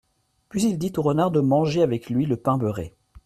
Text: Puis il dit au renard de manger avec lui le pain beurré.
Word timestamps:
Puis 0.49 0.63
il 0.63 0.79
dit 0.79 0.91
au 0.97 1.03
renard 1.03 1.29
de 1.29 1.41
manger 1.41 1.83
avec 1.83 2.09
lui 2.09 2.25
le 2.25 2.35
pain 2.35 2.57
beurré. 2.57 2.95